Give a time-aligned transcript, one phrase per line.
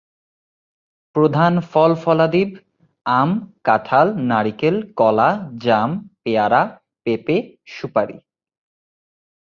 [1.15, 2.49] প্রধান ফল-ফলাদিব
[3.05, 3.29] আম,
[3.63, 5.29] কাঁঠাল, নারিকেল, কলা,
[5.57, 5.89] জাম,
[6.23, 6.61] পেয়ারা,
[7.03, 7.37] পেঁপে,
[7.65, 8.17] সুপারি।